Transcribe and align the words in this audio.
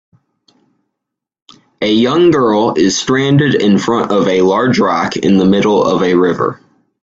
A 1.79 1.93
young 1.93 2.31
girl 2.31 2.73
is 2.75 2.97
stranded 2.97 3.53
in 3.53 3.77
front 3.77 4.09
of 4.11 4.27
a 4.27 4.41
large 4.41 4.79
rock 4.79 5.15
in 5.15 5.37
the 5.37 5.45
middle 5.45 5.83
of 5.83 6.01
a 6.01 6.15
river. 6.15 6.59